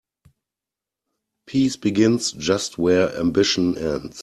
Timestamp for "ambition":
3.19-3.77